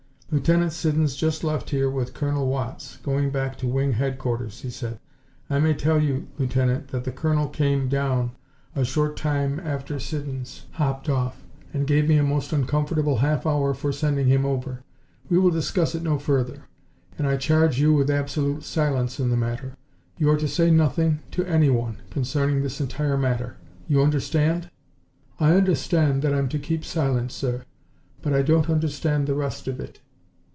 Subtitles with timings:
[0.33, 4.97] "Lieutenant Siddons just left here with Colonel Watts, going back to Wing headquarters," he said.
[5.49, 8.31] "I may tell you, Lieutenant, that the Colonel came down
[8.73, 11.43] a short time after Siddons hopped off,
[11.73, 14.85] and gave me a most uncomfortable half hour for sending him over.
[15.29, 16.63] We will discuss it no further,
[17.17, 19.75] and I charge you with absolute silence in the matter.
[20.17, 23.57] You are to say nothing, to anyone, concerning this entire matter.
[23.89, 24.71] You understand?"
[25.41, 27.65] "I understand that I'm to keep silent, sir
[28.21, 29.99] but I don't understand the rest of it."